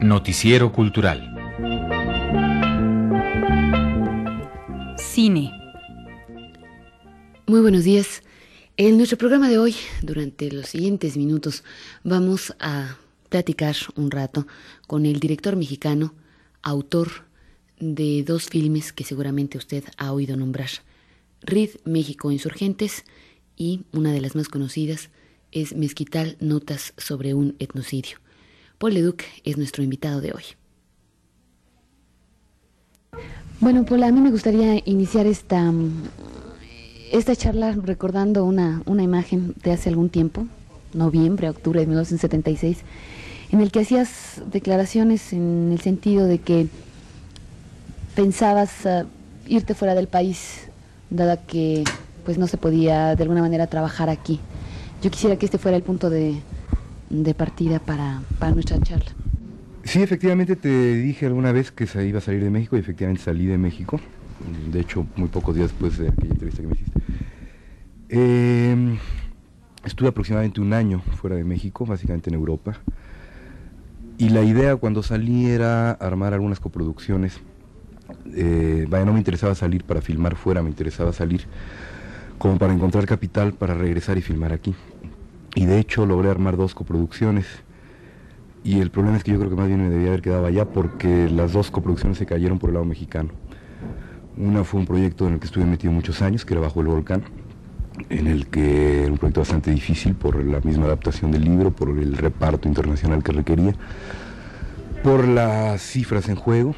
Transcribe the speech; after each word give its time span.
Noticiero 0.00 0.72
Cultural. 0.72 1.28
Cine. 4.96 5.52
Muy 7.46 7.60
buenos 7.60 7.84
días. 7.84 8.22
En 8.78 8.96
nuestro 8.96 9.18
programa 9.18 9.50
de 9.50 9.58
hoy, 9.58 9.76
durante 10.00 10.50
los 10.50 10.68
siguientes 10.68 11.18
minutos, 11.18 11.64
vamos 12.02 12.54
a 12.60 12.96
platicar 13.28 13.76
un 13.96 14.10
rato 14.10 14.46
con 14.86 15.04
el 15.04 15.20
director 15.20 15.54
mexicano, 15.56 16.14
autor 16.62 17.30
de 17.82 18.22
dos 18.22 18.48
filmes 18.48 18.92
que 18.92 19.02
seguramente 19.02 19.58
usted 19.58 19.82
ha 19.96 20.12
oído 20.12 20.36
nombrar. 20.36 20.70
RID 21.40 21.70
México 21.84 22.30
Insurgentes 22.30 23.04
y 23.56 23.80
una 23.92 24.12
de 24.12 24.20
las 24.20 24.36
más 24.36 24.48
conocidas 24.48 25.10
es 25.50 25.74
Mezquital 25.74 26.36
Notas 26.38 26.94
sobre 26.96 27.34
un 27.34 27.56
etnocidio. 27.58 28.18
Paul 28.78 28.94
Leduc 28.94 29.22
es 29.42 29.58
nuestro 29.58 29.82
invitado 29.82 30.20
de 30.20 30.32
hoy. 30.32 30.44
Bueno, 33.58 33.84
Paul, 33.84 34.04
a 34.04 34.12
mí 34.12 34.20
me 34.20 34.30
gustaría 34.30 34.80
iniciar 34.84 35.26
esta, 35.26 35.72
esta 37.10 37.34
charla 37.34 37.72
recordando 37.72 38.44
una, 38.44 38.82
una 38.86 39.02
imagen 39.02 39.56
de 39.60 39.72
hace 39.72 39.88
algún 39.88 40.08
tiempo, 40.08 40.46
noviembre, 40.94 41.48
octubre 41.48 41.80
de 41.80 41.86
1976, 41.86 42.78
en 43.50 43.60
el 43.60 43.72
que 43.72 43.80
hacías 43.80 44.40
declaraciones 44.52 45.32
en 45.32 45.72
el 45.72 45.80
sentido 45.80 46.26
de 46.26 46.38
que 46.38 46.68
pensabas 48.14 48.70
uh, 48.84 49.06
irte 49.46 49.74
fuera 49.74 49.94
del 49.94 50.08
país, 50.08 50.68
dada 51.10 51.36
que 51.36 51.84
pues 52.24 52.38
no 52.38 52.46
se 52.46 52.56
podía 52.56 53.16
de 53.16 53.22
alguna 53.22 53.40
manera 53.40 53.66
trabajar 53.66 54.08
aquí. 54.08 54.40
Yo 55.02 55.10
quisiera 55.10 55.36
que 55.36 55.46
este 55.46 55.58
fuera 55.58 55.76
el 55.76 55.82
punto 55.82 56.10
de, 56.10 56.36
de 57.10 57.34
partida 57.34 57.78
para, 57.80 58.22
para 58.38 58.52
nuestra 58.52 58.78
charla. 58.80 59.10
Sí, 59.84 60.00
efectivamente 60.00 60.54
te 60.54 60.94
dije 60.94 61.26
alguna 61.26 61.50
vez 61.50 61.72
que 61.72 61.86
se 61.88 62.06
iba 62.06 62.18
a 62.18 62.20
salir 62.22 62.44
de 62.44 62.50
México 62.50 62.76
y 62.76 62.80
efectivamente 62.80 63.22
salí 63.22 63.46
de 63.46 63.58
México. 63.58 64.00
De 64.70 64.80
hecho, 64.80 65.06
muy 65.16 65.28
pocos 65.28 65.54
días 65.54 65.70
después 65.70 65.98
de 65.98 66.08
aquella 66.08 66.32
entrevista 66.32 66.62
que 66.62 66.68
me 66.68 66.74
hiciste. 66.74 67.00
Eh, 68.08 68.98
estuve 69.84 70.08
aproximadamente 70.08 70.60
un 70.60 70.72
año 70.72 71.02
fuera 71.20 71.34
de 71.34 71.44
México, 71.44 71.84
básicamente 71.84 72.30
en 72.30 72.34
Europa. 72.34 72.78
Y 74.18 74.28
la 74.28 74.42
idea 74.42 74.76
cuando 74.76 75.02
salí 75.02 75.46
era 75.46 75.90
armar 75.92 76.32
algunas 76.34 76.60
coproducciones. 76.60 77.40
Eh, 78.34 78.86
vaya, 78.88 79.04
no 79.04 79.12
me 79.12 79.18
interesaba 79.18 79.54
salir 79.54 79.84
para 79.84 80.00
filmar 80.00 80.36
fuera, 80.36 80.62
me 80.62 80.70
interesaba 80.70 81.12
salir 81.12 81.46
como 82.38 82.58
para 82.58 82.72
encontrar 82.72 83.06
capital 83.06 83.52
para 83.52 83.74
regresar 83.74 84.18
y 84.18 84.22
filmar 84.22 84.52
aquí. 84.52 84.74
Y 85.54 85.66
de 85.66 85.78
hecho 85.78 86.06
logré 86.06 86.30
armar 86.30 86.56
dos 86.56 86.74
coproducciones. 86.74 87.46
Y 88.64 88.80
el 88.80 88.90
problema 88.90 89.16
es 89.16 89.24
que 89.24 89.32
yo 89.32 89.38
creo 89.38 89.50
que 89.50 89.56
más 89.56 89.68
bien 89.68 89.82
me 89.82 89.90
debía 89.90 90.08
haber 90.08 90.22
quedado 90.22 90.46
allá 90.46 90.64
porque 90.64 91.28
las 91.28 91.52
dos 91.52 91.70
coproducciones 91.70 92.18
se 92.18 92.26
cayeron 92.26 92.58
por 92.58 92.70
el 92.70 92.74
lado 92.74 92.84
mexicano. 92.84 93.30
Una 94.36 94.64
fue 94.64 94.80
un 94.80 94.86
proyecto 94.86 95.26
en 95.26 95.34
el 95.34 95.40
que 95.40 95.46
estuve 95.46 95.64
metido 95.64 95.92
muchos 95.92 96.22
años, 96.22 96.44
que 96.44 96.54
era 96.54 96.60
Bajo 96.60 96.80
el 96.80 96.86
Volcán, 96.86 97.22
en 98.08 98.26
el 98.26 98.46
que 98.46 99.02
era 99.02 99.12
un 99.12 99.18
proyecto 99.18 99.40
bastante 99.40 99.70
difícil 99.70 100.14
por 100.14 100.42
la 100.42 100.60
misma 100.60 100.86
adaptación 100.86 101.32
del 101.32 101.44
libro, 101.44 101.70
por 101.70 101.90
el 101.90 102.16
reparto 102.16 102.66
internacional 102.66 103.22
que 103.22 103.32
requería, 103.32 103.74
por 105.02 105.28
las 105.28 105.82
cifras 105.82 106.28
en 106.28 106.36
juego, 106.36 106.74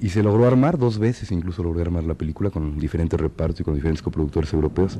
y 0.00 0.10
se 0.10 0.22
logró 0.22 0.46
armar 0.46 0.78
dos 0.78 0.98
veces, 0.98 1.32
incluso 1.32 1.62
logré 1.62 1.82
armar 1.82 2.04
la 2.04 2.14
película 2.14 2.50
con 2.50 2.78
diferentes 2.78 3.18
repartos 3.18 3.60
y 3.60 3.64
con 3.64 3.74
diferentes 3.74 4.02
coproductores 4.02 4.52
europeos, 4.52 4.98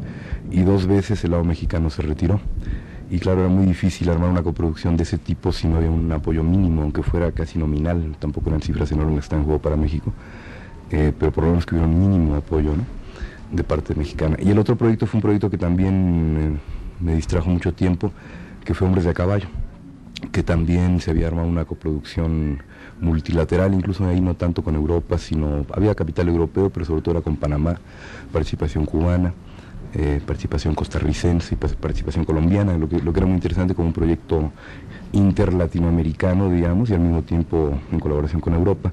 y 0.50 0.62
dos 0.62 0.86
veces 0.86 1.22
el 1.25 1.33
lado 1.33 1.44
mexicano 1.44 1.91
se 1.91 2.02
retiró. 2.02 2.41
Y 3.11 3.19
claro, 3.20 3.41
era 3.41 3.48
muy 3.48 3.67
difícil 3.67 4.08
armar 4.11 4.30
una 4.30 4.42
coproducción 4.42 4.96
de 4.96 5.05
ese 5.05 5.18
tipo 5.18 5.52
si 5.52 5.68
no 5.68 5.77
había 5.77 5.90
un 5.90 6.11
apoyo 6.11 6.42
mínimo, 6.42 6.83
aunque 6.83 7.02
fuera 7.02 7.30
casi 7.30 7.58
nominal, 7.58 8.17
tampoco 8.18 8.48
eran 8.48 8.62
cifras 8.62 8.90
enormes 8.90 9.29
que 9.29 9.36
en 9.36 9.45
juego 9.45 9.61
para 9.61 9.77
México, 9.77 10.12
eh, 10.90 11.13
pero 11.17 11.30
por 11.30 11.45
lo 11.45 11.51
menos 11.51 11.67
que 11.67 11.77
hubiera 11.77 11.89
un 11.89 12.01
mínimo 12.01 12.34
apoyo 12.34 12.73
de 13.52 13.63
parte 13.63 13.95
mexicana. 13.95 14.36
Y 14.40 14.51
el 14.51 14.58
otro 14.58 14.77
proyecto 14.77 15.07
fue 15.07 15.18
un 15.18 15.23
proyecto 15.23 15.51
que 15.51 15.58
también 15.58 16.36
eh, 16.40 17.05
me 17.05 17.14
distrajo 17.14 17.48
mucho 17.51 17.73
tiempo, 17.73 18.13
que 18.64 18.74
fue 18.74 18.86
Hombres 18.89 19.05
de 19.05 19.11
a 19.11 19.14
Caballo, 19.14 19.46
que 20.32 20.42
también 20.42 21.00
se 21.00 21.10
había 21.10 21.27
armado 21.27 21.48
una 21.48 21.64
coproducción 21.64 22.62
multilateral, 23.00 23.74
incluso 23.74 24.06
ahí 24.06 24.20
no 24.20 24.34
tanto 24.34 24.62
con 24.62 24.74
Europa, 24.74 25.18
sino 25.18 25.66
había 25.72 25.94
capital 25.94 26.28
europeo, 26.28 26.70
pero 26.70 26.86
sobre 26.86 27.02
todo 27.02 27.16
era 27.16 27.20
con 27.22 27.36
Panamá, 27.36 27.78
participación 28.32 28.86
cubana 28.86 29.34
eh, 29.98 30.20
participación 30.27 30.74
costarricense 30.74 31.54
y 31.54 31.56
participación 31.56 32.27
colombiana, 32.27 32.77
lo 32.77 32.86
que, 32.86 33.00
lo 33.00 33.14
que 33.14 33.20
era 33.20 33.27
muy 33.27 33.36
interesante 33.36 33.74
como 33.74 33.88
un 33.88 33.94
proyecto 33.94 34.52
interlatinoamericano, 35.12 36.50
digamos, 36.50 36.90
y 36.90 36.94
al 36.94 37.00
mismo 37.00 37.22
tiempo 37.22 37.78
en 37.90 37.98
colaboración 37.98 38.42
con 38.42 38.52
Europa. 38.52 38.92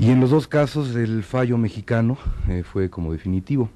Y 0.00 0.10
en 0.10 0.18
los 0.18 0.30
dos 0.30 0.48
casos 0.48 0.96
el 0.96 1.22
fallo 1.22 1.58
mexicano 1.58 2.18
eh, 2.48 2.64
fue 2.64 2.90
como 2.90 3.12
definitivo. 3.12 3.68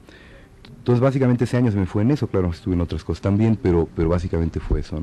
Entonces 0.78 1.00
básicamente 1.00 1.44
ese 1.44 1.56
año 1.56 1.70
se 1.70 1.78
me 1.78 1.86
fue 1.86 2.02
en 2.02 2.10
eso, 2.10 2.26
claro, 2.26 2.50
estuve 2.50 2.74
en 2.74 2.80
otras 2.80 3.04
cosas 3.04 3.22
también, 3.22 3.56
pero, 3.62 3.88
pero 3.94 4.08
básicamente 4.08 4.58
fue 4.58 4.80
eso. 4.80 5.02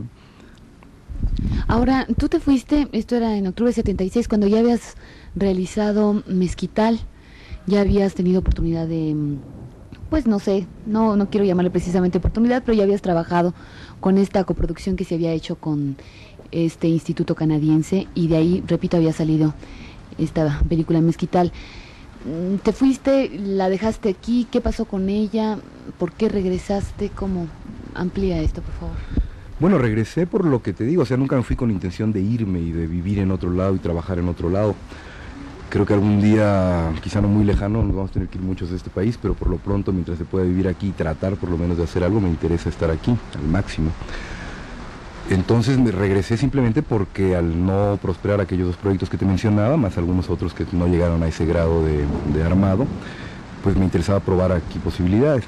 Ahora, 1.67 2.07
tú 2.17 2.27
te 2.29 2.39
fuiste, 2.39 2.87
esto 2.91 3.15
era 3.15 3.37
en 3.37 3.47
octubre 3.47 3.69
de 3.69 3.75
76, 3.75 4.27
cuando 4.27 4.47
ya 4.47 4.59
habías 4.59 4.95
realizado 5.35 6.23
Mezquital, 6.27 6.99
ya 7.67 7.81
habías 7.81 8.13
tenido 8.13 8.39
oportunidad 8.39 8.87
de 8.87 9.15
pues 10.11 10.27
no 10.27 10.39
sé, 10.39 10.67
no, 10.85 11.15
no 11.15 11.29
quiero 11.29 11.45
llamarle 11.45 11.71
precisamente 11.71 12.17
oportunidad, 12.17 12.63
pero 12.65 12.77
ya 12.77 12.83
habías 12.83 13.01
trabajado 13.01 13.53
con 14.01 14.17
esta 14.17 14.43
coproducción 14.43 14.97
que 14.97 15.05
se 15.05 15.15
había 15.15 15.31
hecho 15.31 15.55
con 15.55 15.95
este 16.51 16.89
instituto 16.89 17.33
canadiense 17.33 18.07
y 18.13 18.27
de 18.27 18.35
ahí, 18.35 18.63
repito, 18.67 18.97
había 18.97 19.13
salido 19.13 19.53
esta 20.17 20.61
película 20.67 20.99
Mezquital. 20.99 21.53
Mm, 22.25 22.57
¿Te 22.57 22.73
fuiste, 22.73 23.29
la 23.39 23.69
dejaste 23.69 24.09
aquí? 24.09 24.47
¿Qué 24.51 24.59
pasó 24.59 24.83
con 24.83 25.07
ella? 25.07 25.59
¿Por 25.97 26.11
qué 26.11 26.27
regresaste? 26.27 27.09
¿Cómo 27.09 27.47
amplía 27.95 28.41
esto, 28.41 28.61
por 28.61 28.73
favor? 28.73 29.30
Bueno, 29.61 29.77
regresé 29.77 30.27
por 30.27 30.43
lo 30.43 30.61
que 30.61 30.73
te 30.73 30.83
digo, 30.83 31.03
o 31.03 31.05
sea, 31.05 31.15
nunca 31.15 31.37
me 31.37 31.43
fui 31.43 31.55
con 31.55 31.71
intención 31.71 32.11
de 32.11 32.19
irme 32.19 32.59
y 32.59 32.71
de 32.71 32.87
vivir 32.87 33.19
en 33.19 33.31
otro 33.31 33.51
lado 33.51 33.75
y 33.75 33.79
trabajar 33.79 34.19
en 34.19 34.27
otro 34.27 34.49
lado 34.49 34.75
creo 35.71 35.85
que 35.85 35.93
algún 35.93 36.21
día, 36.21 36.91
quizá 37.01 37.21
no 37.21 37.29
muy 37.29 37.45
lejano, 37.45 37.81
nos 37.81 37.95
vamos 37.95 38.11
a 38.11 38.13
tener 38.13 38.27
que 38.27 38.37
ir 38.37 38.43
muchos 38.43 38.71
de 38.71 38.75
este 38.75 38.89
país, 38.89 39.17
pero 39.19 39.33
por 39.33 39.49
lo 39.49 39.55
pronto, 39.57 39.93
mientras 39.93 40.17
se 40.17 40.25
pueda 40.25 40.45
vivir 40.45 40.67
aquí 40.67 40.89
y 40.89 40.91
tratar 40.91 41.37
por 41.37 41.49
lo 41.49 41.57
menos 41.57 41.77
de 41.77 41.85
hacer 41.85 42.03
algo, 42.03 42.19
me 42.19 42.27
interesa 42.27 42.67
estar 42.67 42.91
aquí 42.91 43.15
al 43.39 43.47
máximo. 43.47 43.89
Entonces 45.29 45.79
me 45.79 45.91
regresé 45.91 46.35
simplemente 46.35 46.83
porque 46.83 47.37
al 47.37 47.65
no 47.65 47.97
prosperar 48.01 48.41
aquellos 48.41 48.67
dos 48.67 48.75
proyectos 48.75 49.09
que 49.09 49.17
te 49.17 49.25
mencionaba, 49.25 49.77
más 49.77 49.97
algunos 49.97 50.29
otros 50.29 50.53
que 50.53 50.65
no 50.73 50.87
llegaron 50.87 51.23
a 51.23 51.29
ese 51.29 51.45
grado 51.45 51.85
de, 51.85 52.05
de 52.33 52.43
armado, 52.43 52.85
pues 53.63 53.77
me 53.77 53.85
interesaba 53.85 54.19
probar 54.19 54.51
aquí 54.51 54.77
posibilidades. 54.77 55.45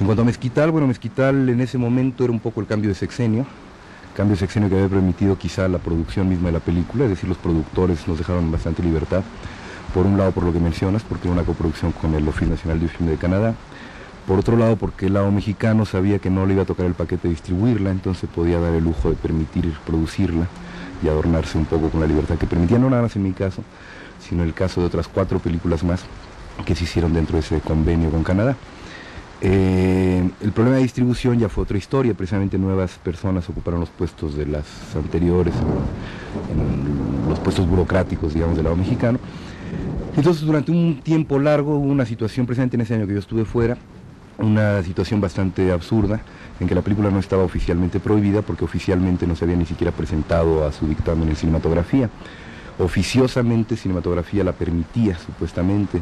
En 0.00 0.06
cuanto 0.06 0.22
a 0.22 0.24
Mezquital, 0.24 0.72
bueno, 0.72 0.88
Mezquital 0.88 1.48
en 1.48 1.60
ese 1.60 1.78
momento 1.78 2.24
era 2.24 2.32
un 2.32 2.40
poco 2.40 2.60
el 2.60 2.66
cambio 2.66 2.88
de 2.88 2.96
sexenio, 2.96 3.46
cambio 4.16 4.34
de 4.34 4.40
sexenio 4.40 4.68
que 4.68 4.74
había 4.74 4.88
permitido 4.88 5.38
quizá 5.38 5.68
la 5.68 5.78
producción 5.78 6.28
misma 6.28 6.48
de 6.48 6.52
la 6.54 6.60
película, 6.60 7.04
es 7.04 7.10
decir, 7.10 7.28
los 7.28 7.38
productores 7.38 8.08
nos 8.08 8.18
dejaron 8.18 8.50
bastante 8.50 8.82
libertad, 8.82 9.22
por 9.94 10.04
un 10.04 10.18
lado 10.18 10.32
por 10.32 10.42
lo 10.42 10.52
que 10.52 10.58
mencionas, 10.58 11.04
porque 11.04 11.28
era 11.28 11.34
una 11.34 11.44
coproducción 11.44 11.92
con 11.92 12.12
el 12.14 12.26
Oficina 12.26 12.56
Nacional 12.56 12.80
de 12.80 12.88
Film 12.88 13.08
de 13.08 13.16
Canadá, 13.16 13.54
por 14.26 14.40
otro 14.40 14.56
lado 14.56 14.76
porque 14.76 15.06
el 15.06 15.14
lado 15.14 15.30
mexicano 15.30 15.84
sabía 15.84 16.18
que 16.18 16.28
no 16.28 16.44
le 16.44 16.54
iba 16.54 16.62
a 16.62 16.66
tocar 16.66 16.86
el 16.86 16.94
paquete 16.94 17.28
de 17.28 17.34
distribuirla, 17.34 17.90
entonces 17.90 18.28
podía 18.34 18.58
dar 18.58 18.74
el 18.74 18.82
lujo 18.82 19.10
de 19.10 19.16
permitir 19.16 19.72
producirla 19.86 20.48
y 21.04 21.08
adornarse 21.08 21.56
un 21.56 21.66
poco 21.66 21.90
con 21.90 22.00
la 22.00 22.06
libertad 22.08 22.36
que 22.36 22.46
permitía, 22.46 22.80
no 22.80 22.90
nada 22.90 23.02
más 23.02 23.14
en 23.14 23.22
mi 23.22 23.32
caso, 23.32 23.62
sino 24.18 24.42
el 24.42 24.54
caso 24.54 24.80
de 24.80 24.88
otras 24.88 25.06
cuatro 25.06 25.38
películas 25.38 25.84
más 25.84 26.00
que 26.64 26.74
se 26.74 26.82
hicieron 26.82 27.12
dentro 27.12 27.34
de 27.34 27.40
ese 27.40 27.60
convenio 27.60 28.10
con 28.10 28.24
Canadá. 28.24 28.56
Eh, 29.40 30.30
el 30.42 30.52
problema 30.52 30.76
de 30.76 30.82
distribución 30.82 31.38
ya 31.38 31.48
fue 31.48 31.64
otra 31.64 31.76
historia, 31.76 32.14
precisamente 32.14 32.56
nuevas 32.56 32.92
personas 33.02 33.48
ocuparon 33.48 33.80
los 33.80 33.90
puestos 33.90 34.36
de 34.36 34.46
las 34.46 34.64
anteriores, 34.96 35.54
los 37.28 37.38
puestos 37.40 37.68
burocráticos, 37.68 38.32
digamos, 38.32 38.56
del 38.56 38.64
lado 38.64 38.76
mexicano. 38.76 39.18
Entonces, 40.16 40.44
durante 40.44 40.70
un 40.70 41.00
tiempo 41.02 41.38
largo 41.38 41.76
hubo 41.76 41.90
una 41.90 42.06
situación, 42.06 42.46
precisamente 42.46 42.76
en 42.76 42.82
ese 42.82 42.94
año 42.94 43.06
que 43.06 43.14
yo 43.14 43.18
estuve 43.18 43.44
fuera, 43.44 43.76
una 44.38 44.82
situación 44.82 45.20
bastante 45.20 45.72
absurda, 45.72 46.20
en 46.60 46.68
que 46.68 46.74
la 46.74 46.82
película 46.82 47.10
no 47.10 47.18
estaba 47.18 47.42
oficialmente 47.42 48.00
prohibida 48.00 48.42
porque 48.42 48.64
oficialmente 48.64 49.26
no 49.26 49.36
se 49.36 49.44
había 49.44 49.56
ni 49.56 49.66
siquiera 49.66 49.92
presentado 49.92 50.66
a 50.66 50.72
su 50.72 50.86
dictamen 50.86 51.28
en 51.28 51.36
cinematografía. 51.36 52.08
Oficiosamente 52.78 53.76
cinematografía 53.76 54.42
la 54.44 54.52
permitía, 54.52 55.18
supuestamente. 55.18 56.00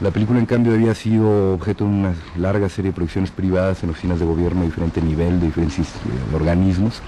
La 0.00 0.10
película, 0.10 0.38
en 0.38 0.46
cambio, 0.46 0.72
había 0.72 0.94
sido 0.94 1.52
objeto 1.52 1.84
de 1.84 1.90
una 1.90 2.14
larga 2.38 2.70
serie 2.70 2.90
de 2.90 2.94
producciones 2.94 3.30
privadas 3.30 3.84
en 3.84 3.90
oficinas 3.90 4.18
de 4.18 4.24
gobierno 4.24 4.62
de 4.62 4.68
diferente 4.68 5.02
nivel, 5.02 5.40
de 5.40 5.46
diferentes 5.46 5.88
eh, 5.88 6.34
organismos. 6.34 7.02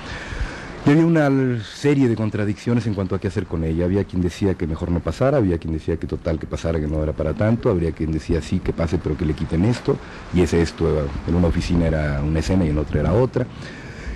Y 0.84 0.90
había 0.90 1.06
una 1.06 1.62
serie 1.62 2.06
de 2.06 2.16
contradicciones 2.16 2.86
en 2.86 2.92
cuanto 2.92 3.14
a 3.14 3.18
qué 3.18 3.28
hacer 3.28 3.46
con 3.46 3.64
ella. 3.64 3.86
Había 3.86 4.04
quien 4.04 4.20
decía 4.20 4.54
que 4.54 4.66
mejor 4.66 4.90
no 4.90 5.00
pasara, 5.00 5.38
había 5.38 5.56
quien 5.56 5.72
decía 5.72 5.96
que 5.96 6.06
total 6.06 6.38
que 6.38 6.46
pasara, 6.46 6.80
que 6.80 6.86
no 6.86 7.02
era 7.02 7.12
para 7.14 7.32
tanto, 7.32 7.70
habría 7.70 7.92
quien 7.92 8.12
decía 8.12 8.42
sí, 8.42 8.58
que 8.58 8.74
pase, 8.74 8.98
pero 8.98 9.16
que 9.16 9.24
le 9.24 9.32
quiten 9.32 9.64
esto, 9.64 9.96
y 10.34 10.42
ese 10.42 10.60
esto, 10.60 11.08
en 11.26 11.34
una 11.34 11.46
oficina 11.46 11.86
era 11.86 12.20
una 12.20 12.40
escena 12.40 12.66
y 12.66 12.70
en 12.70 12.78
otra 12.78 13.00
era 13.00 13.14
otra. 13.14 13.46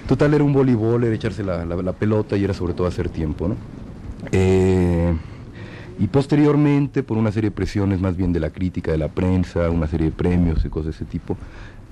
Total 0.07 0.35
era 0.35 0.45
un 0.45 0.53
voleibol, 0.53 1.03
era 1.05 1.15
echarse 1.15 1.43
la, 1.43 1.93
pelota 1.95 2.37
y 2.37 2.45
era 2.45 2.53
sobre 2.53 2.75
todo 2.75 2.87
hacer 2.87 3.09
tiempo, 3.09 3.49
¿no? 3.49 3.57
Eh, 4.33 5.15
y 5.99 6.09
posteriormente, 6.09 7.03
por 7.03 7.17
una 7.17 7.33
serie 7.33 7.51
de 7.51 7.57
presiones 7.57 8.01
más 8.01 8.17
bien 8.17 8.33
de 8.33 8.41
la 8.41 8.51
crítica, 8.51 8.93
de 8.93 8.99
la 8.99 9.09
prensa, 9.09 9.71
una 9.71 9.87
serie 9.87 10.07
de 10.09 10.13
premios 10.13 10.65
y 10.65 10.69
cosas 10.69 10.87
de 10.87 10.91
ese 10.91 11.05
tipo, 11.07 11.37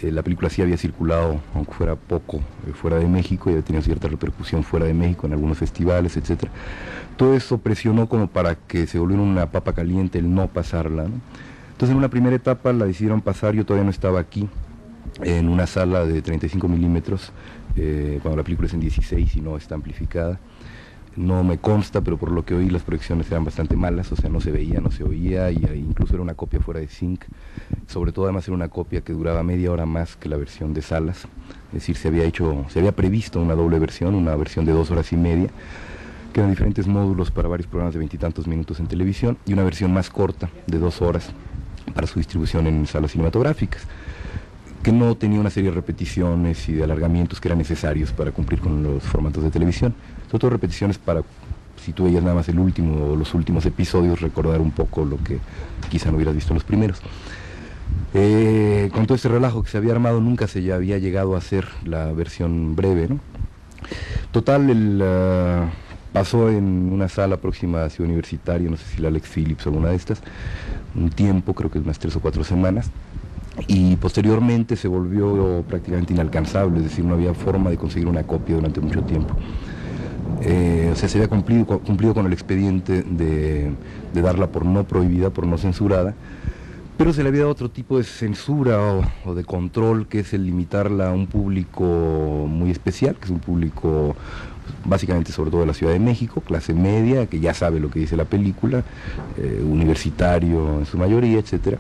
eh, 0.01 0.13
la 0.13 0.23
película 0.23 0.51
sí 0.51 0.61
había 0.61 0.77
circulado, 0.77 1.41
aunque 1.55 1.73
fuera 1.73 1.97
poco, 1.97 2.39
eh, 2.67 2.73
fuera 2.75 2.99
de 2.99 3.07
México, 3.07 3.49
y 3.49 3.55
había 3.55 3.65
tenido 3.65 3.83
cierta 3.83 4.09
repercusión 4.09 4.63
fuera 4.63 4.85
de 4.85 4.93
México 4.93 5.27
en 5.27 5.33
algunos 5.33 5.57
festivales, 5.57 6.17
etc. 6.19 6.49
Todo 7.17 7.35
eso 7.35 7.59
presionó 7.59 8.09
como 8.09 8.29
para 8.29 8.57
que 8.57 8.87
se 8.87 8.99
volviera 8.99 9.23
una 9.23 9.51
papa 9.51 9.73
caliente 9.73 10.19
el 10.19 10.35
no 10.35 10.49
pasarla. 10.49 11.05
Entonces 11.05 11.91
en 11.91 11.97
una 11.97 12.09
primera 12.09 12.37
etapa 12.37 12.73
la 12.75 12.85
decidieron 12.85 13.23
pasar, 13.23 13.55
yo 13.55 13.65
todavía 13.65 13.85
no 13.85 13.91
estaba 13.91 14.21
aquí, 14.21 14.49
en 15.23 15.49
una 15.49 15.67
sala 15.67 16.05
de 16.05 16.21
35 16.21 16.69
milímetros, 16.69 17.33
eh, 17.77 18.19
cuando 18.23 18.37
la 18.37 18.43
película 18.43 18.67
es 18.67 18.75
en 18.75 18.81
16 18.81 19.37
y 19.37 19.41
no 19.41 19.57
está 19.57 19.75
amplificada 19.77 20.39
no 21.17 21.45
me 21.45 21.59
consta, 21.59 22.01
pero 22.01 22.17
por 22.17 22.31
lo 22.31 22.45
que 22.45 22.55
oí 22.55 22.71
las 22.71 22.83
proyecciones 22.83 23.31
eran 23.31 23.45
bastante 23.45 23.77
malas, 23.77 24.11
o 24.13 24.17
sea, 24.17 24.31
no 24.31 24.41
se 24.41 24.51
veía, 24.51 24.81
no 24.81 24.91
se 24.91 25.05
oía, 25.05 25.51
y 25.51 25.57
incluso 25.57 26.15
era 26.15 26.23
una 26.23 26.35
copia 26.35 26.61
fuera 26.61 26.81
de 26.81 26.89
sync, 26.89 27.25
sobre 27.87 28.13
todo 28.13 28.25
además 28.27 28.47
era 28.49 28.55
una 28.55 28.69
copia 28.69 29.03
que 29.03 29.13
duraba 29.13 29.43
media 29.43 29.71
hora 29.71 29.87
más 29.87 30.17
que 30.17 30.29
la 30.29 30.37
versión 30.37 30.75
de 30.75 30.83
salas, 30.83 31.27
es 31.69 31.75
decir, 31.75 31.97
se 31.97 32.09
había 32.09 32.25
hecho, 32.25 32.65
se 32.69 32.81
había 32.81 32.93
previsto 32.93 33.41
una 33.41 33.55
doble 33.55 33.79
versión, 33.79 34.15
una 34.15 34.35
versión 34.37 34.65
de 34.65 34.73
dos 34.73 34.91
horas 34.91 35.13
y 35.13 35.17
media, 35.17 35.51
que 36.33 36.41
eran 36.41 36.51
diferentes 36.51 36.87
módulos 36.87 37.31
para 37.31 37.49
varios 37.49 37.69
programas 37.69 37.95
de 37.95 38.01
veintitantos 38.01 38.47
minutos 38.47 38.81
en 38.81 38.87
televisión, 38.87 39.39
y 39.47 39.53
una 39.53 39.63
versión 39.63 39.93
más 39.93 40.11
corta, 40.11 40.51
de 40.67 40.79
dos 40.79 41.01
horas, 41.01 41.31
para 41.95 42.07
su 42.07 42.19
distribución 42.19 42.67
en 42.67 42.87
salas 42.87 43.13
cinematográficas 43.13 43.87
que 44.85 44.93
no 44.93 45.17
tenía 45.17 45.41
una 45.41 45.49
serie 45.49 45.71
de 45.71 45.77
repeticiones 45.77 46.69
y 46.69 46.75
de 46.75 46.85
alargamientos 46.85 47.41
que 47.41 47.49
eran 47.49 47.57
necesarios 47.57 48.13
para 48.13 48.33
cumplir 48.33 48.61
con 48.61 48.83
los 48.83 49.03
formatos 49.03 49.43
de 49.43 49.51
televisión. 49.51 49.95
Sobre 50.27 50.39
todo 50.41 50.51
repeticiones 50.51 50.99
para, 50.99 51.23
si 51.83 51.95
tú 51.95 52.05
veías 52.05 52.23
nada 52.23 52.35
más 52.35 52.51
el 52.51 52.59
último 52.59 53.13
o 53.13 53.17
los 53.17 53.33
últimos 53.33 53.65
episodios, 53.65 54.21
recordar 54.21 54.61
un 54.61 54.71
poco 54.71 55.07
lo 55.07 55.17
que 55.25 55.39
quizá 55.89 56.11
no 56.11 56.17
hubieras 56.17 56.35
visto 56.35 56.53
en 56.53 56.57
los 56.57 56.65
primeros. 56.65 57.01
Eh, 58.13 58.91
con 58.93 59.07
todo 59.07 59.17
este 59.17 59.29
relajo 59.29 59.63
que 59.63 59.71
se 59.71 59.79
había 59.79 59.93
armado, 59.93 60.21
nunca 60.21 60.47
se 60.49 60.63
ya 60.63 60.75
había 60.75 60.99
llegado 60.99 61.35
a 61.35 61.39
hacer 61.39 61.67
la 61.85 62.13
versión 62.13 62.77
breve. 62.77 63.09
Total, 64.33 64.69
el, 64.69 65.01
ah, 65.03 65.71
pasó 66.13 66.51
en 66.51 66.93
una 66.93 67.09
sala 67.09 67.39
próxima 67.39 67.85
a 67.85 67.91
Ciudad 67.91 68.09
Universitaria, 68.09 68.69
no 68.69 68.77
sé 68.77 68.85
si 68.85 69.01
la 69.01 69.09
Alex 69.09 69.31
Phillips 69.31 69.67
o 69.67 69.71
alguna 69.71 69.89
de 69.89 69.97
estas, 69.97 70.21
un 70.95 71.09
tiempo, 71.09 71.55
creo 71.55 71.71
que 71.71 71.79
unas 71.79 71.99
tres 71.99 72.15
o 72.17 72.21
cuatro 72.21 72.45
semanas 72.45 72.91
y 73.67 73.97
posteriormente 73.97 74.77
se 74.77 74.89
volvió 74.89 75.65
prácticamente 75.69 76.13
inalcanzable, 76.13 76.79
es 76.79 76.85
decir, 76.85 77.05
no 77.05 77.15
había 77.15 77.35
forma 77.35 77.71
de 77.71 77.77
conseguir 77.77 78.09
una 78.09 78.25
copia 78.25 78.57
durante 78.57 78.81
mucho 78.81 79.03
tiempo. 79.03 79.35
Eh, 80.43 80.91
o 80.93 80.97
sea, 80.97 81.09
se 81.09 81.19
había 81.19 81.29
cumplido, 81.29 81.65
cumplido 81.81 82.15
con 82.15 82.27
el 82.27 82.33
expediente 82.33 83.03
de, 83.03 83.73
darla 84.13 84.49
por 84.49 84.65
no 84.65 84.85
prohibida, 84.85 85.31
por 85.31 85.47
no 85.47 85.57
censurada, 85.59 86.15
pero 86.97 87.13
se 87.13 87.23
le 87.23 87.29
había 87.29 87.43
dado 87.43 87.53
otro 87.53 87.71
tipo 87.71 87.99
de 87.99 88.05
censura 88.05 88.79
o, 89.25 89.35
de 89.35 89.45
control, 89.45 90.07
que 90.07 90.21
es 90.21 90.33
el 90.33 90.47
limitarla 90.47 91.11
a 91.11 91.13
un 91.13 91.27
público 91.27 92.47
muy 92.49 92.71
especial, 92.71 93.17
que 93.17 93.25
es 93.25 93.31
un 93.31 93.41
público 93.41 94.17
básicamente 94.87 95.31
sobre 95.31 95.51
todo 95.51 95.61
de 95.61 95.67
la 95.67 95.75
Ciudad 95.75 95.93
de 95.93 95.99
México, 95.99 96.41
clase 96.41 96.73
media, 96.73 97.27
que 97.27 97.41
ya 97.41 97.53
sabe 97.53 97.81
lo 97.81 97.91
que 97.91 98.01
dice 98.01 98.17
la 98.17 98.25
película, 98.25 98.83
eh, 99.37 99.63
universitario 99.65 100.79
en 100.79 100.87
su 100.87 100.99
mayoría, 100.99 101.39
etcétera 101.39 101.79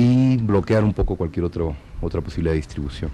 y 0.00 0.38
bloquear 0.38 0.82
un 0.82 0.94
poco 0.94 1.16
cualquier 1.16 1.44
otro, 1.44 1.76
otra 2.00 2.22
posibilidad 2.22 2.52
de 2.52 2.56
distribución. 2.56 3.10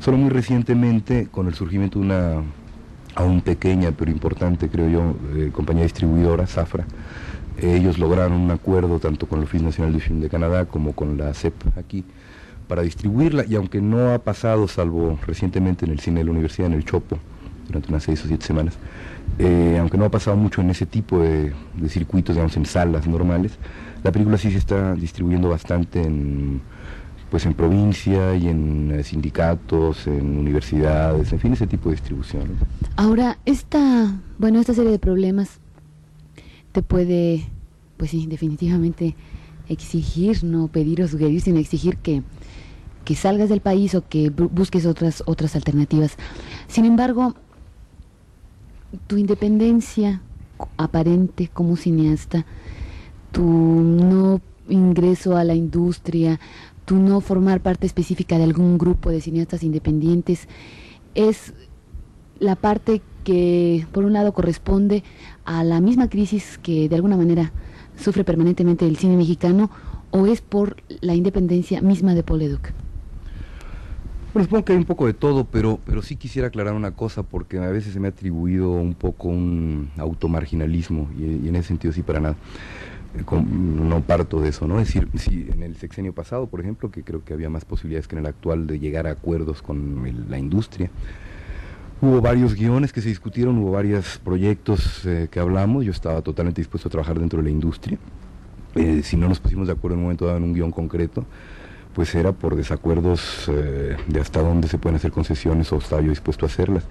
Solo 0.00 0.16
muy 0.16 0.30
recientemente, 0.30 1.28
con 1.30 1.46
el 1.46 1.54
surgimiento 1.54 1.98
de 1.98 2.06
una 2.06 2.42
aún 3.14 3.42
pequeña 3.42 3.92
pero 3.92 4.10
importante, 4.10 4.70
creo 4.70 4.88
yo, 4.88 5.14
eh, 5.36 5.50
compañía 5.52 5.82
distribuidora, 5.82 6.46
Safra, 6.46 6.86
ellos 7.60 7.98
lograron 7.98 8.32
un 8.32 8.50
acuerdo 8.50 8.98
tanto 8.98 9.28
con 9.28 9.40
el 9.40 9.44
Office 9.44 9.62
Nacional 9.62 9.92
de 9.92 10.00
Film 10.00 10.20
de 10.20 10.30
Canadá 10.30 10.64
como 10.64 10.94
con 10.94 11.18
la 11.18 11.34
CEP 11.34 11.54
aquí 11.76 12.02
para 12.66 12.80
distribuirla 12.80 13.44
y 13.46 13.54
aunque 13.54 13.82
no 13.82 14.14
ha 14.14 14.18
pasado, 14.20 14.66
salvo 14.68 15.18
recientemente 15.26 15.84
en 15.84 15.92
el 15.92 16.00
cine 16.00 16.20
de 16.20 16.24
la 16.24 16.30
universidad, 16.30 16.68
en 16.68 16.72
el 16.72 16.86
Chopo, 16.86 17.18
durante 17.66 17.88
unas 17.88 18.02
seis 18.02 18.24
o 18.24 18.28
siete 18.28 18.44
semanas, 18.44 18.78
eh, 19.38 19.76
aunque 19.80 19.96
no 19.96 20.04
ha 20.04 20.10
pasado 20.10 20.36
mucho 20.36 20.60
en 20.60 20.70
ese 20.70 20.86
tipo 20.86 21.20
de, 21.20 21.52
circuitos, 21.88 22.34
digamos, 22.34 22.56
en 22.56 22.66
salas 22.66 23.06
normales, 23.06 23.52
la 24.02 24.12
película 24.12 24.36
sí 24.38 24.50
se 24.50 24.58
está 24.58 24.94
distribuyendo 24.94 25.48
bastante 25.48 26.02
en, 26.02 26.60
pues 27.30 27.46
en 27.46 27.54
provincia 27.54 28.34
y 28.34 28.48
en 28.48 28.90
eh, 28.92 29.02
sindicatos, 29.04 30.06
en 30.06 30.38
universidades, 30.38 31.32
en 31.32 31.38
fin, 31.38 31.52
ese 31.54 31.66
tipo 31.66 31.88
de 31.88 31.96
distribución. 31.96 32.42
Ahora, 32.96 33.38
esta, 33.46 34.20
bueno, 34.38 34.60
esta 34.60 34.74
serie 34.74 34.90
de 34.90 34.98
problemas 34.98 35.60
te 36.72 36.82
puede, 36.82 37.48
pues 37.96 38.10
sí, 38.10 38.26
definitivamente 38.26 39.14
exigir, 39.68 40.44
no 40.44 40.68
pedir 40.68 41.02
o 41.02 41.08
sugerir, 41.08 41.40
sino 41.40 41.58
exigir 41.58 41.96
que, 41.98 42.22
que 43.04 43.14
salgas 43.14 43.48
del 43.48 43.60
país 43.60 43.94
o 43.94 44.06
que 44.08 44.30
busques 44.30 44.86
otras, 44.86 45.22
otras 45.26 45.56
alternativas. 45.56 46.16
Sin 46.68 46.84
embargo, 46.84 47.34
tu 49.06 49.16
independencia 49.16 50.22
aparente 50.76 51.48
como 51.52 51.76
cineasta, 51.76 52.46
tu 53.30 53.42
no 53.42 54.40
ingreso 54.68 55.36
a 55.36 55.44
la 55.44 55.54
industria, 55.54 56.38
tu 56.84 56.96
no 56.96 57.20
formar 57.20 57.60
parte 57.60 57.86
específica 57.86 58.38
de 58.38 58.44
algún 58.44 58.78
grupo 58.78 59.10
de 59.10 59.20
cineastas 59.20 59.62
independientes, 59.62 60.48
es 61.14 61.54
la 62.38 62.56
parte 62.56 63.02
que 63.24 63.86
por 63.92 64.04
un 64.04 64.12
lado 64.12 64.32
corresponde 64.32 65.04
a 65.44 65.62
la 65.64 65.80
misma 65.80 66.08
crisis 66.08 66.58
que 66.58 66.88
de 66.88 66.96
alguna 66.96 67.16
manera 67.16 67.52
sufre 67.96 68.24
permanentemente 68.24 68.86
el 68.86 68.96
cine 68.96 69.16
mexicano 69.16 69.70
o 70.10 70.26
es 70.26 70.40
por 70.40 70.76
la 71.00 71.14
independencia 71.14 71.80
misma 71.80 72.14
de 72.14 72.22
Paul 72.22 72.40
Leduc? 72.40 72.81
Bueno, 74.32 74.44
supongo 74.44 74.64
que 74.64 74.72
hay 74.72 74.78
un 74.78 74.84
poco 74.84 75.06
de 75.06 75.12
todo, 75.12 75.44
pero, 75.44 75.78
pero 75.84 76.00
sí 76.00 76.16
quisiera 76.16 76.48
aclarar 76.48 76.74
una 76.74 76.92
cosa, 76.92 77.22
porque 77.22 77.58
a 77.58 77.68
veces 77.68 77.92
se 77.92 78.00
me 78.00 78.08
ha 78.08 78.10
atribuido 78.10 78.70
un 78.70 78.94
poco 78.94 79.28
un 79.28 79.90
automarginalismo, 79.98 81.10
y, 81.18 81.44
y 81.44 81.48
en 81.48 81.56
ese 81.56 81.68
sentido 81.68 81.92
sí 81.92 82.02
para 82.02 82.20
nada 82.20 82.36
no 83.44 84.00
parto 84.00 84.40
de 84.40 84.48
eso, 84.48 84.66
¿no? 84.66 84.80
Es 84.80 84.88
decir, 84.88 85.08
si 85.16 85.48
en 85.52 85.62
el 85.62 85.76
sexenio 85.76 86.14
pasado, 86.14 86.46
por 86.46 86.60
ejemplo, 86.60 86.90
que 86.90 87.02
creo 87.02 87.24
que 87.24 87.34
había 87.34 87.50
más 87.50 87.64
posibilidades 87.64 88.08
que 88.08 88.16
en 88.16 88.20
el 88.20 88.26
actual 88.26 88.66
de 88.66 88.78
llegar 88.78 89.06
a 89.06 89.10
acuerdos 89.10 89.62
con 89.62 90.02
la 90.28 90.38
industria, 90.38 90.90
hubo 92.00 92.20
varios 92.20 92.54
guiones 92.54 92.92
que 92.92 93.00
se 93.02 93.08
discutieron, 93.08 93.58
hubo 93.58 93.72
varios 93.72 94.18
proyectos 94.18 95.04
eh, 95.04 95.28
que 95.30 95.40
hablamos, 95.40 95.84
yo 95.84 95.92
estaba 95.92 96.22
totalmente 96.22 96.60
dispuesto 96.60 96.88
a 96.88 96.90
trabajar 96.90 97.18
dentro 97.18 97.38
de 97.38 97.44
la 97.44 97.50
industria. 97.50 97.98
Eh, 98.74 99.02
si 99.04 99.18
no 99.18 99.28
nos 99.28 99.38
pusimos 99.38 99.66
de 99.66 99.74
acuerdo 99.74 99.94
en 99.94 99.98
un 99.98 100.04
momento 100.04 100.24
dado 100.24 100.38
en 100.38 100.44
un 100.44 100.54
guion 100.54 100.70
concreto, 100.70 101.26
pues 101.94 102.14
era 102.14 102.32
por 102.32 102.56
desacuerdos 102.56 103.48
eh, 103.48 103.96
de 104.06 104.20
hasta 104.20 104.40
dónde 104.40 104.68
se 104.68 104.78
pueden 104.78 104.96
hacer 104.96 105.12
concesiones 105.12 105.72
o 105.72 105.78
estaba 105.78 106.02
yo 106.02 106.10
dispuesto 106.10 106.46
a 106.46 106.48
hacerlas 106.48 106.84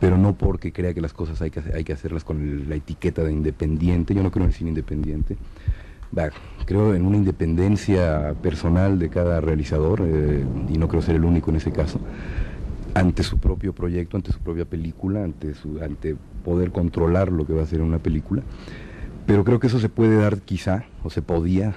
pero 0.00 0.16
no 0.16 0.32
porque 0.34 0.72
crea 0.72 0.94
que 0.94 1.02
las 1.02 1.12
cosas 1.12 1.40
hay 1.42 1.50
que, 1.50 1.62
hay 1.74 1.84
que 1.84 1.92
hacerlas 1.92 2.24
con 2.24 2.68
la 2.68 2.74
etiqueta 2.74 3.22
de 3.22 3.32
independiente. 3.32 4.14
Yo 4.14 4.22
no 4.22 4.30
creo 4.30 4.44
en 4.44 4.50
el 4.50 4.54
cine 4.54 4.70
independiente. 4.70 5.36
creo 6.64 6.94
en 6.94 7.04
una 7.04 7.18
independencia 7.18 8.34
personal 8.42 8.98
de 8.98 9.10
cada 9.10 9.40
realizador, 9.42 10.02
eh, 10.04 10.44
y 10.70 10.78
no 10.78 10.88
creo 10.88 11.02
ser 11.02 11.16
el 11.16 11.24
único 11.24 11.50
en 11.50 11.58
ese 11.58 11.70
caso, 11.70 12.00
ante 12.94 13.22
su 13.22 13.38
propio 13.38 13.74
proyecto, 13.74 14.16
ante 14.16 14.32
su 14.32 14.40
propia 14.40 14.64
película, 14.64 15.22
ante, 15.22 15.54
su, 15.54 15.78
ante 15.82 16.16
poder 16.44 16.72
controlar 16.72 17.30
lo 17.30 17.46
que 17.46 17.52
va 17.52 17.60
a 17.60 17.64
hacer 17.64 17.82
una 17.82 17.98
película. 17.98 18.42
Pero 19.26 19.44
creo 19.44 19.60
que 19.60 19.66
eso 19.66 19.78
se 19.78 19.90
puede 19.90 20.16
dar 20.16 20.40
quizá, 20.40 20.84
o 21.04 21.10
se 21.10 21.20
podía, 21.20 21.74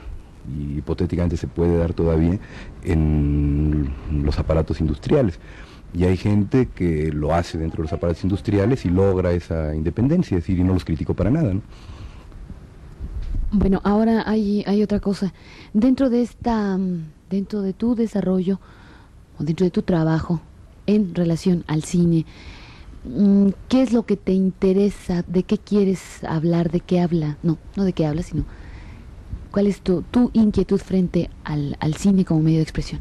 y 0.48 0.78
hipotéticamente 0.78 1.38
se 1.38 1.48
puede 1.48 1.78
dar 1.78 1.94
todavía, 1.94 2.40
en 2.84 3.94
los 4.24 4.40
aparatos 4.40 4.82
industriales 4.82 5.40
y 5.94 6.06
hay 6.06 6.18
gente 6.18 6.68
que 6.68 7.12
lo 7.12 7.34
hace 7.34 7.58
dentro 7.58 7.78
de 7.78 7.84
los 7.84 7.94
aparatos 7.94 8.24
industriales 8.24 8.86
y 8.86 8.90
logra 8.90 9.32
esa 9.32 9.76
independencia, 9.76 10.38
es 10.38 10.44
decir, 10.44 10.60
y 10.60 10.64
no 10.64 10.74
los 10.74 10.84
critico 10.84 11.14
para 11.14 11.30
nada. 11.30 11.54
¿no? 11.54 11.62
Bueno, 13.52 13.80
ahora 13.84 14.24
hay, 14.28 14.64
hay 14.66 14.82
otra 14.82 15.00
cosa. 15.00 15.34
Dentro 15.74 16.10
de 16.10 16.24
esta, 16.24 16.80
dentro 17.30 17.62
de 17.62 17.74
tu 17.74 17.94
desarrollo, 17.94 18.60
o 19.38 19.44
dentro 19.44 19.66
de 19.66 19.72
tu 19.72 19.84
trabajo 19.84 20.42
en 20.88 21.14
relación 21.14 21.64
al 21.68 21.84
cine, 21.84 22.26
mm, 23.06 23.50
¿qué 23.70 23.84
es 23.84 23.94
lo 23.94 24.08
que 24.08 24.18
te 24.18 24.34
interesa? 24.34 25.24
¿De 25.28 25.44
qué 25.44 25.60
quieres 25.60 26.24
hablar? 26.24 26.72
¿De 26.72 26.80
qué 26.80 27.02
habla? 27.02 27.38
No, 27.44 27.60
no 27.76 27.84
de 27.84 27.94
qué 27.94 28.08
habla, 28.08 28.24
sino 28.24 28.46
cuál 29.54 29.68
es 29.68 29.82
tu, 29.82 30.02
tu 30.02 30.32
inquietud 30.34 30.80
frente 30.80 31.30
al, 31.44 31.94
cine 31.96 32.26
como 32.26 32.42
medio 32.42 32.58
de 32.58 32.64
expresión. 32.64 33.00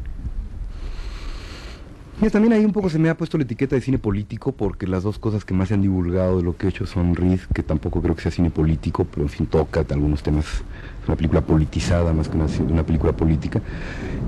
también 2.31 2.53
ahí 2.53 2.63
un 2.63 2.71
poco 2.71 2.91
se 2.91 2.99
me 2.99 3.09
ha 3.09 3.17
puesto 3.17 3.39
la 3.39 3.43
etiqueta 3.43 3.75
de 3.75 3.81
cine 3.81 3.97
político 3.97 4.51
porque 4.51 4.85
las 4.85 5.01
dos 5.01 5.17
cosas 5.17 5.45
que 5.45 5.55
más 5.55 5.69
se 5.69 5.73
han 5.73 5.81
divulgado 5.81 6.37
de 6.37 6.43
lo 6.43 6.55
que 6.55 6.67
he 6.67 6.69
hecho 6.69 6.85
son 6.85 7.15
Reed, 7.15 7.39
que 7.55 7.63
tampoco 7.63 8.03
creo 8.03 8.15
que 8.15 8.21
sea 8.21 8.31
cine 8.31 8.51
político, 8.51 9.03
pero 9.03 9.23
en 9.23 9.29
fin 9.29 9.47
toca 9.47 9.83
algunos 9.89 10.21
temas, 10.21 10.45
es 10.45 11.07
una 11.07 11.17
película 11.17 11.41
politizada 11.41 12.13
más 12.13 12.29
que 12.29 12.37
una, 12.37 12.45
una 12.69 12.85
película 12.85 13.13
política, 13.13 13.59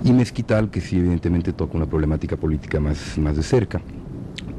y 0.03 0.11
Mezquital, 0.11 0.71
que 0.71 0.81
sí 0.81 0.97
evidentemente 0.97 1.53
toca 1.53 1.77
una 1.77 1.85
problemática 1.85 2.37
política 2.37 2.79
más, 2.79 3.19
más 3.19 3.37
de 3.37 3.43
cerca 3.43 3.81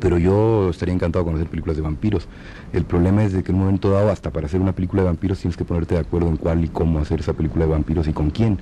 pero 0.00 0.18
yo 0.18 0.70
estaría 0.70 0.94
encantado 0.94 1.24
con 1.24 1.34
hacer 1.34 1.48
películas 1.48 1.76
de 1.76 1.82
vampiros. 1.82 2.28
El 2.72 2.84
problema 2.84 3.24
es 3.24 3.32
de 3.32 3.42
que 3.42 3.52
en 3.52 3.56
un 3.56 3.64
momento 3.64 3.90
dado, 3.90 4.10
hasta 4.10 4.30
para 4.30 4.46
hacer 4.46 4.60
una 4.60 4.72
película 4.72 5.02
de 5.02 5.06
vampiros, 5.06 5.38
tienes 5.38 5.56
que 5.56 5.64
ponerte 5.64 5.94
de 5.94 6.00
acuerdo 6.00 6.28
en 6.28 6.36
cuál 6.36 6.64
y 6.64 6.68
cómo 6.68 6.98
hacer 6.98 7.20
esa 7.20 7.32
película 7.32 7.64
de 7.64 7.72
vampiros 7.72 8.06
y 8.08 8.12
con 8.12 8.30
quién. 8.30 8.58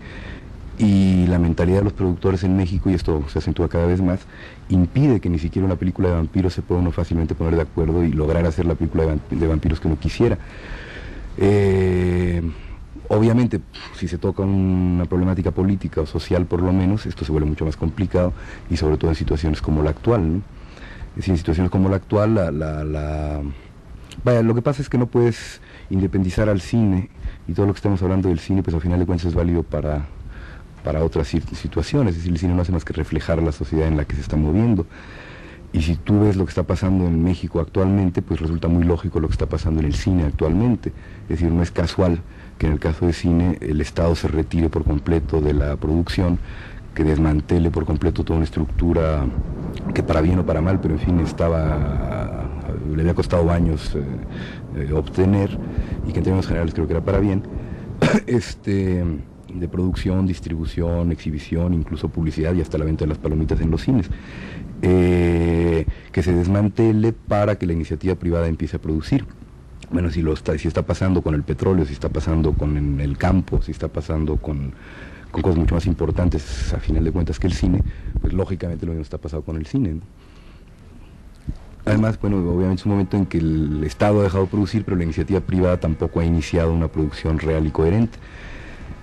Y 0.78 1.26
la 1.28 1.38
mentalidad 1.38 1.78
de 1.78 1.84
los 1.84 1.92
productores 1.92 2.42
en 2.42 2.56
México, 2.56 2.90
y 2.90 2.94
esto 2.94 3.24
se 3.28 3.38
acentúa 3.38 3.68
cada 3.68 3.86
vez 3.86 4.02
más, 4.02 4.20
impide 4.68 5.20
que 5.20 5.28
ni 5.28 5.38
siquiera 5.38 5.66
una 5.66 5.76
película 5.76 6.08
de 6.08 6.14
vampiros 6.16 6.52
se 6.52 6.62
pueda 6.62 6.80
uno 6.80 6.90
fácilmente 6.90 7.34
poner 7.34 7.54
de 7.54 7.62
acuerdo 7.62 8.04
y 8.04 8.12
lograr 8.12 8.44
hacer 8.44 8.66
la 8.66 8.74
película 8.74 9.04
de 9.30 9.46
vampiros 9.46 9.78
que 9.80 9.86
uno 9.86 9.98
quisiera. 9.98 10.38
Eh, 11.36 12.42
obviamente, 13.08 13.60
si 13.94 14.08
se 14.08 14.18
toca 14.18 14.42
una 14.42 15.04
problemática 15.06 15.50
política 15.50 16.00
o 16.00 16.06
social 16.06 16.46
por 16.46 16.62
lo 16.62 16.72
menos, 16.72 17.06
esto 17.06 17.24
se 17.24 17.32
vuelve 17.32 17.48
mucho 17.48 17.64
más 17.64 17.76
complicado 17.76 18.32
y 18.70 18.76
sobre 18.76 18.96
todo 18.96 19.10
en 19.10 19.16
situaciones 19.16 19.60
como 19.60 19.82
la 19.82 19.90
actual. 19.90 20.42
Es 21.16 21.28
en 21.28 21.36
situaciones 21.36 21.70
como 21.70 21.88
la 21.88 21.96
actual, 21.96 22.34
la, 22.34 22.50
la, 22.50 23.42
Vaya, 24.24 24.42
lo 24.42 24.54
que 24.54 24.62
pasa 24.62 24.82
es 24.82 24.88
que 24.88 24.98
no 24.98 25.06
puedes 25.06 25.60
independizar 25.90 26.48
al 26.48 26.60
cine 26.60 27.10
y 27.46 27.52
todo 27.52 27.66
lo 27.66 27.72
que 27.72 27.78
estamos 27.78 28.02
hablando 28.02 28.28
del 28.28 28.38
cine, 28.38 28.62
pues 28.62 28.74
al 28.74 28.80
final 28.80 28.98
de 28.98 29.06
cuentas 29.06 29.26
es 29.26 29.34
válido 29.34 29.62
para, 29.62 30.06
para 30.82 31.02
otras 31.04 31.28
situaciones. 31.28 32.12
Es 32.12 32.16
decir, 32.18 32.32
el 32.32 32.38
cine 32.38 32.54
no 32.54 32.62
hace 32.62 32.72
más 32.72 32.84
que 32.84 32.92
reflejar 32.92 33.42
la 33.42 33.52
sociedad 33.52 33.88
en 33.88 33.96
la 33.96 34.04
que 34.04 34.14
se 34.14 34.22
está 34.22 34.36
moviendo. 34.36 34.86
Y 35.72 35.82
si 35.82 35.96
tú 35.96 36.20
ves 36.20 36.36
lo 36.36 36.44
que 36.44 36.50
está 36.50 36.62
pasando 36.62 37.04
en 37.04 37.24
México 37.24 37.58
actualmente, 37.60 38.22
pues 38.22 38.40
resulta 38.40 38.68
muy 38.68 38.84
lógico 38.84 39.18
lo 39.18 39.26
que 39.26 39.32
está 39.32 39.46
pasando 39.46 39.80
en 39.80 39.86
el 39.86 39.94
cine 39.94 40.24
actualmente. 40.24 40.92
Es 41.24 41.40
decir, 41.40 41.50
no 41.50 41.64
es 41.64 41.72
casual 41.72 42.20
que 42.58 42.66
en 42.66 42.74
el 42.74 42.78
caso 42.78 43.06
de 43.06 43.12
cine 43.12 43.58
el 43.60 43.80
Estado 43.80 44.14
se 44.14 44.28
retire 44.28 44.68
por 44.68 44.84
completo 44.84 45.40
de 45.40 45.52
la 45.52 45.76
producción 45.76 46.38
que 46.94 47.04
desmantele 47.04 47.70
por 47.70 47.84
completo 47.84 48.24
toda 48.24 48.36
una 48.36 48.44
estructura 48.44 49.26
que 49.92 50.02
para 50.02 50.20
bien 50.20 50.38
o 50.38 50.46
para 50.46 50.60
mal, 50.60 50.80
pero 50.80 50.94
en 50.94 51.00
fin 51.00 51.20
estaba, 51.20 52.44
le 52.94 53.00
había 53.00 53.14
costado 53.14 53.50
años 53.50 53.94
eh, 53.94 54.02
eh, 54.76 54.92
obtener 54.92 55.58
y 56.06 56.12
que 56.12 56.18
en 56.18 56.24
términos 56.24 56.46
generales 56.46 56.72
creo 56.72 56.86
que 56.86 56.92
era 56.94 57.04
para 57.04 57.18
bien, 57.18 57.42
este, 58.26 59.04
de 59.52 59.68
producción, 59.68 60.26
distribución, 60.26 61.12
exhibición, 61.12 61.74
incluso 61.74 62.08
publicidad 62.08 62.54
y 62.54 62.60
hasta 62.60 62.78
la 62.78 62.84
venta 62.84 63.04
de 63.04 63.08
las 63.08 63.18
palomitas 63.18 63.60
en 63.60 63.70
los 63.70 63.82
cines. 63.82 64.08
Eh, 64.82 65.86
que 66.12 66.22
se 66.22 66.32
desmantele 66.32 67.12
para 67.12 67.56
que 67.56 67.66
la 67.66 67.72
iniciativa 67.72 68.14
privada 68.16 68.48
empiece 68.48 68.76
a 68.76 68.80
producir. 68.80 69.24
Bueno, 69.90 70.10
si, 70.10 70.22
lo 70.22 70.32
está, 70.32 70.58
si 70.58 70.68
está 70.68 70.82
pasando 70.82 71.22
con 71.22 71.34
el 71.34 71.42
petróleo, 71.42 71.84
si 71.84 71.92
está 71.92 72.08
pasando 72.08 72.52
con 72.52 73.00
el 73.00 73.16
campo, 73.16 73.62
si 73.62 73.70
está 73.70 73.88
pasando 73.88 74.36
con 74.36 74.72
con 75.34 75.42
cosas 75.42 75.58
mucho 75.58 75.74
más 75.74 75.86
importantes 75.86 76.72
a 76.72 76.78
final 76.78 77.02
de 77.02 77.10
cuentas 77.10 77.40
que 77.40 77.48
el 77.48 77.52
cine, 77.52 77.82
pues 78.20 78.32
lógicamente 78.32 78.86
lo 78.86 78.92
mismo 78.92 79.02
está 79.02 79.18
pasado 79.18 79.42
con 79.42 79.56
el 79.56 79.66
cine. 79.66 80.00
Además, 81.84 82.20
bueno, 82.20 82.36
obviamente 82.38 82.82
es 82.82 82.86
un 82.86 82.92
momento 82.92 83.16
en 83.16 83.26
que 83.26 83.38
el 83.38 83.82
Estado 83.82 84.20
ha 84.20 84.22
dejado 84.22 84.44
de 84.44 84.50
producir, 84.50 84.84
pero 84.84 84.96
la 84.96 85.02
iniciativa 85.02 85.40
privada 85.40 85.80
tampoco 85.80 86.20
ha 86.20 86.24
iniciado 86.24 86.72
una 86.72 86.86
producción 86.86 87.40
real 87.40 87.66
y 87.66 87.70
coherente. 87.70 88.16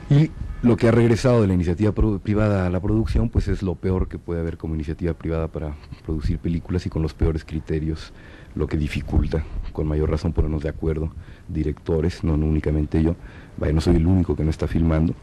Y 0.09 0.31
lo 0.63 0.77
que 0.77 0.87
ha 0.87 0.91
regresado 0.91 1.41
de 1.41 1.47
la 1.47 1.53
iniciativa 1.53 1.91
privada 1.91 2.65
a 2.65 2.69
la 2.69 2.79
producción, 2.79 3.29
pues 3.29 3.49
es 3.49 3.61
lo 3.61 3.75
peor 3.75 4.07
que 4.07 4.17
puede 4.17 4.39
haber 4.39 4.57
como 4.57 4.73
iniciativa 4.73 5.13
privada 5.13 5.49
para 5.49 5.75
producir 6.05 6.39
películas 6.39 6.85
y 6.85 6.89
con 6.89 7.01
los 7.01 7.13
peores 7.13 7.43
criterios, 7.43 8.13
lo 8.55 8.67
que 8.67 8.77
dificulta, 8.77 9.43
con 9.73 9.85
mayor 9.85 10.09
razón, 10.09 10.31
ponernos 10.31 10.63
de 10.63 10.69
acuerdo, 10.69 11.11
directores, 11.49 12.23
no, 12.23 12.37
no 12.37 12.45
únicamente 12.45 13.03
yo, 13.03 13.17
vaya, 13.57 13.73
no 13.73 13.81
soy 13.81 13.97
el 13.97 14.07
único 14.07 14.35
que 14.35 14.45
no 14.45 14.49
está 14.49 14.67
filmando, 14.67 15.13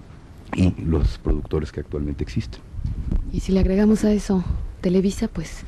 y 0.54 0.74
los 0.82 1.18
productores 1.18 1.72
que 1.72 1.80
actualmente 1.80 2.24
existen. 2.24 2.60
Y 3.32 3.40
si 3.40 3.52
le 3.52 3.60
agregamos 3.60 4.04
a 4.04 4.12
eso 4.12 4.44
Televisa, 4.80 5.28
pues 5.28 5.64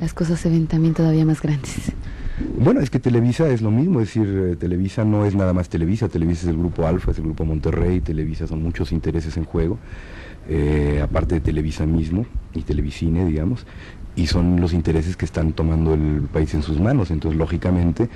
las 0.00 0.14
cosas 0.14 0.40
se 0.40 0.50
ven 0.50 0.66
también 0.66 0.94
todavía 0.94 1.24
más 1.24 1.40
grandes. 1.40 1.92
Bueno, 2.58 2.80
es 2.80 2.90
que 2.90 2.98
Televisa 2.98 3.48
es 3.48 3.62
lo 3.62 3.70
mismo, 3.70 4.00
es 4.00 4.08
decir, 4.08 4.26
eh, 4.26 4.56
Televisa 4.56 5.04
no 5.04 5.26
es 5.26 5.34
nada 5.34 5.52
más 5.52 5.68
Televisa, 5.68 6.08
Televisa 6.08 6.42
es 6.42 6.48
el 6.48 6.58
grupo 6.58 6.86
Alfa, 6.86 7.12
es 7.12 7.18
el 7.18 7.24
grupo 7.24 7.44
Monterrey, 7.44 8.00
Televisa 8.00 8.46
son 8.46 8.62
muchos 8.62 8.90
intereses 8.90 9.36
en 9.36 9.44
juego, 9.44 9.78
eh, 10.48 11.00
aparte 11.02 11.36
de 11.36 11.40
Televisa 11.40 11.86
mismo 11.86 12.26
y 12.54 12.62
Televicine, 12.62 13.26
digamos, 13.26 13.66
y 14.16 14.26
son 14.26 14.60
los 14.60 14.72
intereses 14.72 15.16
que 15.16 15.24
están 15.24 15.52
tomando 15.52 15.94
el 15.94 16.22
país 16.32 16.52
en 16.54 16.62
sus 16.62 16.80
manos, 16.80 17.10
entonces 17.10 17.38
lógicamente 17.38 18.08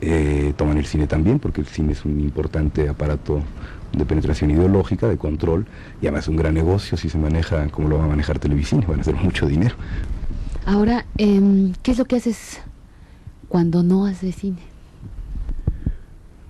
eh, 0.00 0.52
toman 0.56 0.78
el 0.78 0.86
cine 0.86 1.06
también, 1.06 1.38
porque 1.38 1.60
el 1.60 1.66
cine 1.66 1.92
es 1.92 2.04
un 2.04 2.20
importante 2.20 2.88
aparato 2.88 3.42
de 3.92 4.04
penetración 4.04 4.50
ideológica, 4.50 5.08
de 5.08 5.16
control, 5.16 5.66
y 6.00 6.06
además 6.06 6.24
es 6.24 6.28
un 6.28 6.36
gran 6.36 6.54
negocio 6.54 6.96
si 6.96 7.08
se 7.08 7.18
maneja 7.18 7.66
como 7.68 7.88
lo 7.88 7.98
va 7.98 8.04
a 8.04 8.08
manejar 8.08 8.38
Televisión, 8.38 8.84
van 8.86 8.98
a 8.98 9.02
hacer 9.02 9.14
mucho 9.14 9.46
dinero. 9.46 9.74
Ahora, 10.64 11.04
em, 11.18 11.72
¿qué 11.82 11.92
es 11.92 11.98
lo 11.98 12.04
que 12.04 12.16
haces 12.16 12.60
cuando 13.48 13.82
no 13.82 14.06
haces 14.06 14.36
cine? 14.36 14.60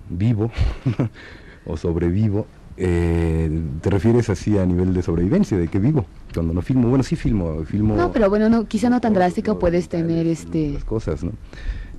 Vivo 0.09 0.51
o 1.65 1.77
sobrevivo. 1.77 2.47
Eh, 2.75 3.61
¿Te 3.81 3.89
refieres 3.89 4.29
así 4.29 4.57
a 4.57 4.65
nivel 4.65 4.93
de 4.93 5.01
sobrevivencia, 5.01 5.57
de 5.57 5.67
que 5.67 5.79
vivo? 5.79 6.05
Cuando 6.33 6.53
no 6.53 6.61
filmo, 6.61 6.89
bueno, 6.89 7.03
sí 7.03 7.15
filmo, 7.15 7.63
filmo... 7.65 7.95
No, 7.95 8.11
pero 8.11 8.29
bueno, 8.29 8.49
no, 8.49 8.67
quizá 8.67 8.89
no 8.89 8.99
tan 8.99 9.13
drástico, 9.13 9.59
puedes 9.59 9.89
tener 9.89 10.25
este... 10.25 10.71
Las 10.71 10.83
cosas, 10.83 11.23
¿no? 11.23 11.31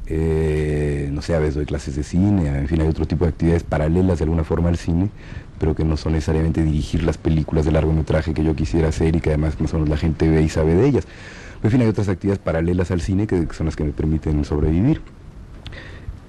Eh, 0.06 1.08
no 1.12 1.22
sé, 1.22 1.34
a 1.34 1.38
veces 1.38 1.54
doy 1.54 1.64
clases 1.64 1.96
de 1.96 2.02
cine, 2.02 2.46
en 2.48 2.68
fin, 2.68 2.80
hay 2.80 2.88
otro 2.88 3.06
tipo 3.06 3.24
de 3.24 3.30
actividades 3.30 3.62
paralelas 3.62 4.18
de 4.18 4.24
alguna 4.24 4.44
forma 4.44 4.68
al 4.68 4.76
cine, 4.76 5.08
pero 5.58 5.74
que 5.74 5.84
no 5.84 5.96
son 5.96 6.12
necesariamente 6.12 6.62
dirigir 6.62 7.04
las 7.04 7.16
películas 7.16 7.64
de 7.64 7.72
largometraje 7.72 8.34
que 8.34 8.44
yo 8.44 8.54
quisiera 8.54 8.88
hacer 8.88 9.16
y 9.16 9.20
que 9.20 9.30
además 9.30 9.58
más 9.60 9.72
o 9.72 9.76
menos 9.76 9.88
la 9.88 9.96
gente 9.96 10.28
ve 10.28 10.42
y 10.42 10.48
sabe 10.48 10.74
de 10.74 10.86
ellas. 10.86 11.06
en 11.62 11.70
fin, 11.70 11.80
hay 11.80 11.88
otras 11.88 12.08
actividades 12.08 12.42
paralelas 12.42 12.90
al 12.90 13.00
cine 13.00 13.26
que 13.26 13.46
son 13.52 13.66
las 13.66 13.76
que 13.76 13.84
me 13.84 13.92
permiten 13.92 14.44
sobrevivir. 14.44 15.00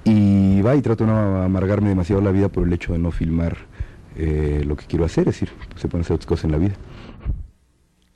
Y 0.04 0.62
va, 0.62 0.76
y 0.76 0.82
trato 0.82 1.04
de 1.04 1.10
no 1.10 1.42
amargarme 1.42 1.88
demasiado 1.88 2.22
la 2.22 2.30
vida 2.30 2.48
por 2.48 2.66
el 2.66 2.72
hecho 2.72 2.92
de 2.92 2.98
no 2.98 3.10
filmar 3.10 3.56
eh, 4.16 4.62
lo 4.64 4.76
que 4.76 4.86
quiero 4.86 5.04
hacer, 5.04 5.28
es 5.28 5.34
decir, 5.34 5.50
se 5.76 5.88
pueden 5.88 6.04
hacer 6.04 6.14
otras 6.14 6.26
cosas 6.26 6.44
en 6.46 6.52
la 6.52 6.58
vida. 6.58 6.74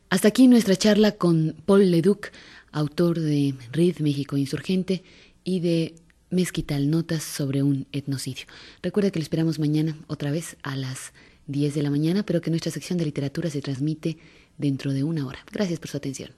Hasta 0.09 0.29
aquí 0.29 0.49
nuestra 0.49 0.77
charla 0.77 1.13
con 1.13 1.57
Paul 1.67 1.91
Leduc, 1.91 2.29
autor 2.73 3.19
de 3.19 3.55
Reed 3.73 3.99
México 3.99 4.37
Insurgente 4.37 5.03
y 5.51 5.59
de 5.59 5.97
Mezquital, 6.31 6.91
notas 6.91 7.25
sobre 7.25 7.65
un 7.65 7.89
etnocidio. 7.91 8.47
Recuerda 8.85 9.11
que 9.11 9.19
lo 9.19 9.25
esperamos 9.25 9.59
mañana 9.59 9.97
otra 10.07 10.31
vez 10.31 10.57
a 10.63 10.77
las 10.77 11.13
10 11.49 11.75
de 11.75 11.83
la 11.83 11.91
mañana, 11.91 12.23
pero 12.23 12.41
que 12.41 12.51
nuestra 12.51 12.71
sección 12.71 13.01
de 13.01 13.05
literatura 13.05 13.51
se 13.51 13.61
transmite 13.61 14.17
dentro 14.59 14.93
de 14.93 15.03
una 15.03 15.27
hora. 15.27 15.41
Gracias 15.51 15.81
por 15.81 15.89
su 15.89 15.97
atención. 15.97 16.31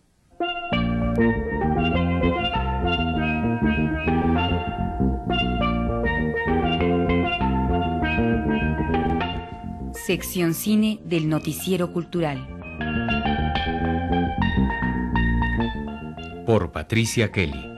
Sección 10.07 10.55
Cine 10.55 11.01
del 11.05 11.29
Noticiero 11.29 11.93
Cultural. 11.93 12.49
Por 16.47 16.73
Patricia 16.73 17.31
Kelly. 17.31 17.73